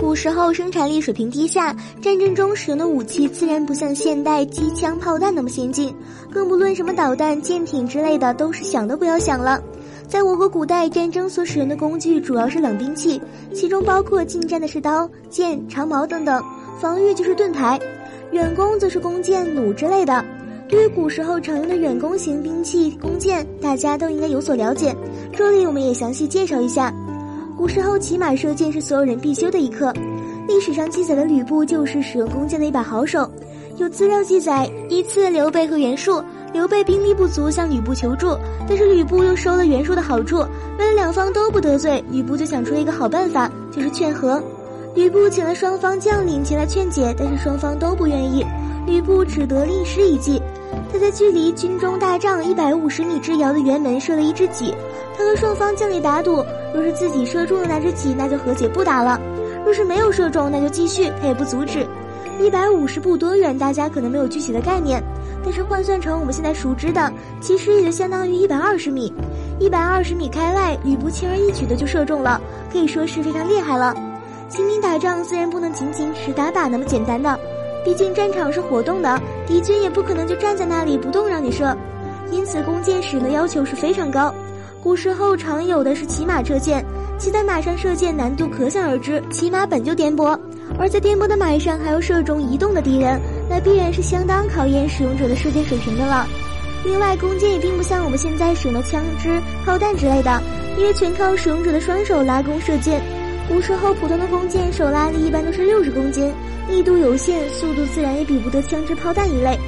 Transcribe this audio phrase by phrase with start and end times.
[0.00, 5.94] 古时候生产力水平低下，战争中使用的武器自然不像现代机枪炮弹那么先进，
[6.32, 9.62] 更不论什么导弹、舰艇之类的，都是想都不要想了。
[10.08, 13.20] 在我国古代，战争所使用的工具主要是冷兵器，
[13.54, 16.42] 其中包括近战的是刀、剑、长矛等等，
[16.80, 17.78] 防御就是盾牌，
[18.32, 20.24] 远攻则是弓箭、弩之类的。
[20.66, 24.96] 对于古时候常用的远攻型兵器弓箭，大家都应该有所了解。
[25.30, 26.90] 这里我们也详细介绍一下。
[27.60, 29.92] 古时候骑马射箭是所有人必修的一课。
[30.48, 33.30] 历史上记载的吕布就是使用弓箭的一把好手。
[33.76, 38.34] 有资料记载，一次刘备和袁术，刘备兵力不足向吕布求助，
[38.66, 40.38] 但是吕布又收了袁术的好处。
[40.78, 44.42] 为了两方都不得罪，吕布就想出了一个好办法，就是劝和。
[44.94, 48.44] 吕布请了双方将领前来劝解，但是双方都不愿意，
[48.86, 50.42] 吕布只得另施一计。
[50.92, 54.74] 他在距离军中大帐一百五十米之遥的辕门设了一只戟，
[55.16, 56.44] 他和双方将领打赌，
[56.74, 59.16] 若是自己射中了那只戟，那就和解不打了；
[59.64, 61.86] 若是没有射中，那就继续，他也不阻止。
[62.40, 65.00] 一百五十步多远，大家可能没有具体的概念，
[65.44, 69.12] 但是换算成我们现在熟知的，其实也就相当于一百二十米。
[69.60, 72.40] 一百二十米开外，吕布轻而易举的就射中了，
[72.72, 73.94] 可以说是非常厉害了。
[74.50, 77.38] 秦兵打仗自然不能仅仅只打靶那么简单的。
[77.84, 81.74] 毕竟战场是活动的，敌军也不可能就站在那里不动让你射，
[82.32, 84.34] 因此弓箭使用的要求是非常高。
[84.82, 86.84] 古时候常有的是骑马射箭，
[87.16, 90.36] 骑在马上射箭难度可想而知，骑马本就颠簸，
[90.78, 96.26] 而在颠簸的马上还要射中移动的敌人，那必然是相当考验使用者的射箭水平的了。
[96.84, 100.42] 另外，弓箭也并不像我们现在使用的枪支、炮弹之类的，
[100.76, 103.00] 因为全靠使用者的双手拉弓射箭。
[103.50, 106.32] 古时候普通的弓箭手拉力一般都是六十公斤。
[106.68, 109.58] 密度有限，速度自然也比不得枪支炮弹一类。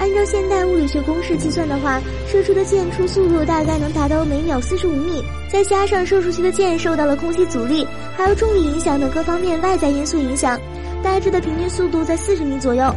[0.00, 5.22] 按照现代物理学公式计算的话，射出的箭出速度大概能达到每秒四十五米。
[5.52, 10.58] 再加上射出去的箭受到了空气阻力，还有重力影响等各方面外在因素影响，
[11.02, 12.90] 大致的平均速度在四十米左右。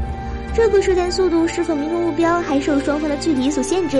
[0.55, 3.97] 这个射箭速度是否命中目标，还受双方的距离所限制。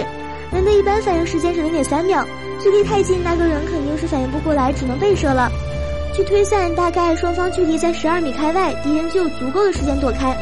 [0.54, 2.26] 人的一般反应时间是零点三秒，
[2.62, 5.52] 距离太近，那个人肯定是反应不过来，只能被射了。
[6.20, 10.36] 据推算，大概双方距离在十二米开外，敌人就有足够的时间躲开。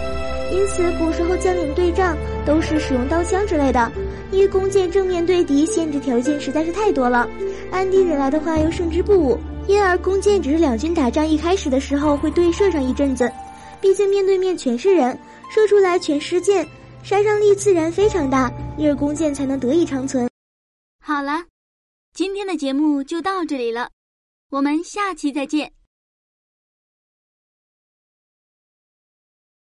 [0.52, 2.18] 因此，古时候将领对仗
[2.48, 3.92] 都是使用刀枪之类的，
[4.32, 7.30] 因为弓箭正面对敌，限制条件实在是太多了。
[7.72, 9.38] 暗地里来的话又胜之不武，
[9.68, 13.32] 因而弓箭只是两军打仗一开始的时候会对射上一阵子。
[13.80, 15.16] 毕竟面对面全是人，
[15.52, 16.68] 射出来全是箭，
[17.04, 20.28] 杀伤力自然非常大，因而弓箭才能得以长存。
[21.00, 21.44] 好了，
[22.16, 23.90] 今天的节目就到这里了。
[24.50, 25.77] 我们下期再见。